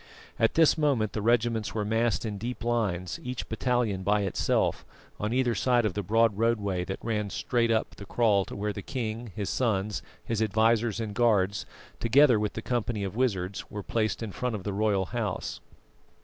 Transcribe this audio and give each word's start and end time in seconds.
At 0.39 0.55
this 0.55 0.79
moment 0.79 1.13
the 1.13 1.21
regiments 1.21 1.75
were 1.75 1.85
massed 1.85 2.25
in 2.25 2.39
deep 2.39 2.63
lines, 2.63 3.19
each 3.21 3.47
battalion 3.47 4.01
by 4.01 4.21
itself, 4.21 4.83
on 5.19 5.31
either 5.31 5.53
side 5.53 5.85
of 5.85 5.93
the 5.93 6.01
broad 6.01 6.39
roadway 6.39 6.83
that 6.85 6.97
ran 7.05 7.29
straight 7.29 7.69
up 7.69 7.93
the 7.97 8.07
kraal 8.07 8.43
to 8.45 8.55
where 8.55 8.73
the 8.73 8.81
king, 8.81 9.31
his 9.35 9.51
sons, 9.51 10.01
his 10.23 10.41
advisers 10.41 10.99
and 10.99 11.13
guards, 11.13 11.67
together 11.99 12.39
with 12.39 12.53
the 12.53 12.63
company 12.63 13.03
of 13.03 13.15
wizards, 13.15 13.69
were 13.69 13.83
placed 13.83 14.23
in 14.23 14.31
front 14.31 14.55
of 14.55 14.63
the 14.63 14.73
royal 14.73 15.05
house. 15.05 15.59